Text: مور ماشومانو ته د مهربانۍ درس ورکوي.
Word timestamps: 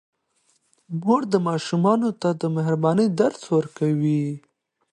مور 1.01 1.21
ماشومانو 1.47 2.09
ته 2.21 2.29
د 2.41 2.43
مهربانۍ 2.55 3.07
درس 3.19 3.41
ورکوي. 3.55 4.23